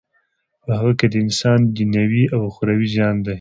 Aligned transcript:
په 0.63 0.69
هغه 0.77 0.91
کی 0.99 1.07
د 1.11 1.15
انسان 1.25 1.59
دینوی 1.75 2.23
او 2.35 2.39
اخروی 2.49 2.87
زیان 2.95 3.15
دی. 3.25 3.29